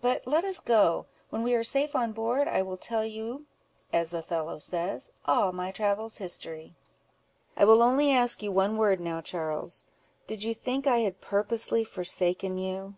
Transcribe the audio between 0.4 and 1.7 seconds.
us go: when we are